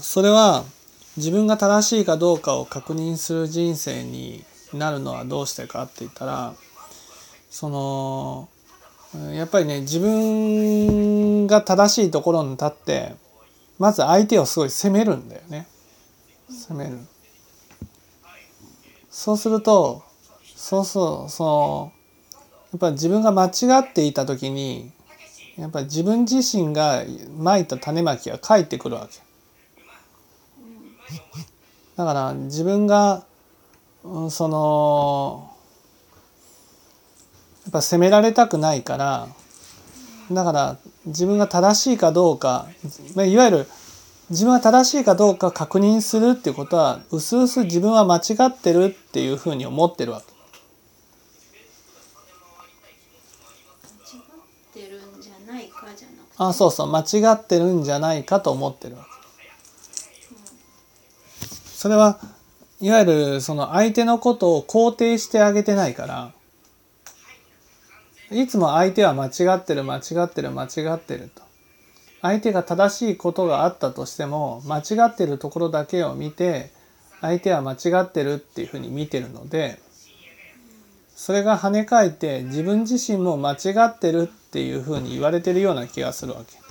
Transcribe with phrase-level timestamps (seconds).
[0.00, 0.64] それは
[1.16, 6.54] 自分が正しいかどうかを確認する人生になるのはどうしてかって言ったら
[7.50, 8.48] その
[9.32, 13.14] やっぱりね自分が正しいところに立って
[13.78, 15.66] まず相手をすごい責めるんだよね。
[16.48, 16.98] 責める。
[19.10, 20.02] そうすると
[20.54, 21.92] そうそうその
[22.72, 24.92] やっぱり自分が間違っていた時に
[25.56, 27.02] やっぱり自分自身が
[27.36, 29.29] まいた種まきが返ってくるわけ。
[32.00, 33.24] だから自分が
[34.04, 35.50] うんその
[37.64, 39.28] やっぱ責められたくないから
[40.32, 42.68] だから自分が正しいかどうか
[43.14, 43.66] まあいわゆる
[44.30, 50.32] 自分が正しいかどうか確認するっていうことはうすうす自分は間違ってるっていうふうに思ってるわけ。
[56.38, 59.19] あそうそう間違ってるんじゃないかと思ってるわけ。
[61.80, 62.18] それは
[62.82, 66.32] いわゆるその相手のことを肯定してあげてないから
[68.30, 71.42] いつも相手は間違ってる間違ってる間違ってると
[72.20, 76.70] 相手が正しいことがあったとしても間違ってるところだけを見て
[77.22, 79.78] 相手は間違ってるっていうふうに見てるので
[81.16, 86.69] それが跳ね返って自分自身も間違ってるっていうふうに言われてるような気がするわけ。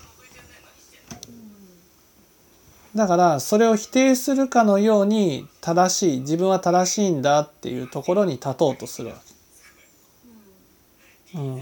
[2.95, 9.15] だからそれを否定するかのように正しい自分は正しいんだっていうところに立とうとするわ
[11.33, 11.37] け。
[11.37, 11.61] うん、